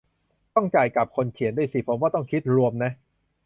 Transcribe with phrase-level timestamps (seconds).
[0.55, 2.91] ต้องจ่ายกลับคนเขียนด้วยสิ ผมว่าต้องคิดรวมนะ